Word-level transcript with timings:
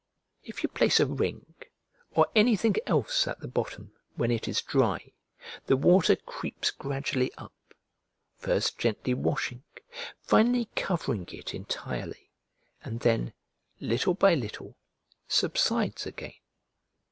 If 0.41 0.63
you 0.63 0.69
place 0.69 0.99
a 0.99 1.05
ring, 1.05 1.53
or 2.09 2.25
anything 2.35 2.73
else 2.87 3.27
at 3.27 3.39
the 3.39 3.47
bottom, 3.47 3.91
when 4.15 4.31
it 4.31 4.47
is 4.47 4.63
dry, 4.63 5.11
the 5.67 5.77
water 5.77 6.15
creeps 6.15 6.71
gradually 6.71 7.31
up, 7.35 7.53
first 8.35 8.79
gently 8.79 9.13
washing, 9.13 9.61
finally 10.19 10.65
covering 10.75 11.29
it 11.31 11.53
entirely, 11.53 12.31
and 12.83 13.01
then 13.01 13.33
little 13.79 14.15
by 14.15 14.33
little 14.33 14.75
subsides 15.27 16.07
again. 16.07 16.33